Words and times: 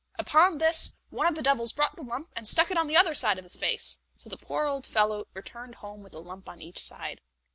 Upon 0.17 0.57
this, 0.57 0.97
one 1.11 1.27
of 1.27 1.35
the 1.35 1.43
devils 1.43 1.71
brought 1.71 1.95
the 1.95 2.01
lump, 2.01 2.29
and 2.35 2.47
stuck 2.47 2.71
it 2.71 2.77
on 2.79 2.87
the 2.87 2.97
other 2.97 3.13
side 3.13 3.37
of 3.37 3.45
his 3.45 3.55
face; 3.55 3.99
so 4.15 4.31
the 4.31 4.35
poor 4.35 4.65
old 4.65 4.87
fellow 4.87 5.27
returned 5.35 5.75
home 5.75 6.01
with 6.01 6.15
a 6.15 6.19
lump 6.19 6.49
on 6.49 6.59
each 6.59 6.79
side. 6.79 7.21